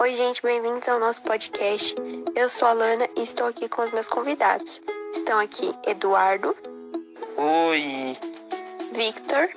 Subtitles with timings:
[0.00, 1.94] Oi, gente, bem-vindos ao nosso podcast.
[2.34, 4.82] Eu sou a Lana e estou aqui com os meus convidados.
[5.12, 6.54] Estão aqui Eduardo.
[7.36, 8.18] Oi.
[8.90, 9.48] Victor.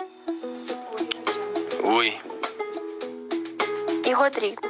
[1.83, 2.21] Oi.
[4.05, 4.61] E Rodrigo.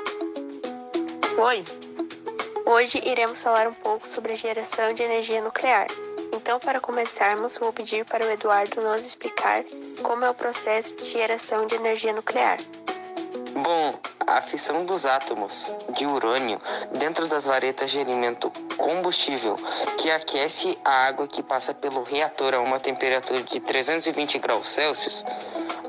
[1.37, 1.65] Oi.
[2.65, 5.87] Hoje iremos falar um pouco sobre a geração de energia nuclear.
[6.31, 9.65] Então, para começarmos, vou pedir para o Eduardo nos explicar
[10.01, 12.57] como é o processo de geração de energia nuclear.
[13.63, 13.95] Bom,
[14.25, 16.61] a fissão dos átomos de urânio
[16.99, 19.57] dentro das varetas de alimento combustível
[19.97, 25.25] que aquece a água que passa pelo reator a uma temperatura de 320 graus Celsius.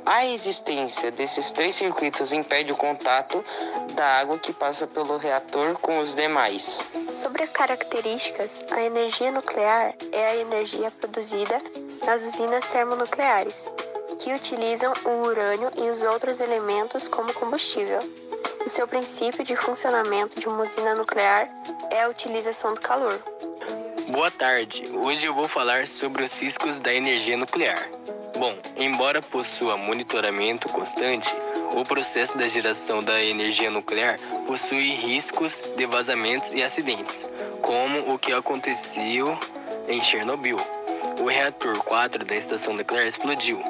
[0.07, 3.45] A existência desses três circuitos impede o contato
[3.93, 6.81] da água que passa pelo reator com os demais.
[7.15, 11.61] Sobre as características, a energia nuclear é a energia produzida
[12.07, 13.71] nas usinas termonucleares,
[14.19, 18.01] que utilizam o urânio e os outros elementos como combustível.
[18.65, 21.49] O seu princípio de funcionamento de uma usina nuclear
[21.91, 23.19] é a utilização do calor.
[24.09, 24.89] Boa tarde.
[24.95, 27.89] Hoje eu vou falar sobre os riscos da energia nuclear.
[28.37, 31.29] Bom, embora possua monitoramento constante,
[31.75, 37.15] o processo da geração da energia nuclear possui riscos de vazamentos e acidentes,
[37.61, 39.39] como o que aconteceu
[39.87, 40.59] em Chernobyl.
[41.21, 43.61] O reator 4 da estação nuclear explodiu,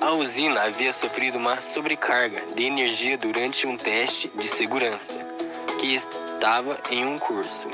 [0.00, 5.14] a usina havia sofrido uma sobrecarga de energia durante um teste de segurança
[5.80, 7.68] que estava em um curso.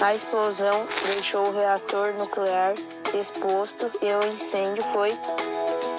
[0.00, 2.74] A explosão deixou o reator nuclear
[3.18, 5.16] exposto e o incêndio foi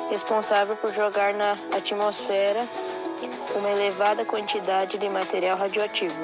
[0.10, 2.68] responsável por jogar na atmosfera
[3.56, 6.22] uma elevada quantidade de material radioativo.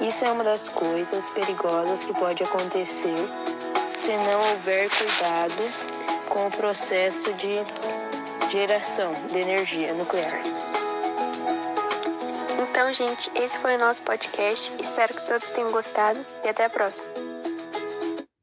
[0.00, 3.16] Isso é uma das coisas perigosas que pode acontecer
[3.94, 5.95] se não houver cuidado
[6.28, 7.56] com o processo de
[8.50, 10.40] geração de energia nuclear.
[12.58, 14.72] Então, gente, esse foi o nosso podcast.
[14.80, 17.35] Espero que todos tenham gostado e até a próxima.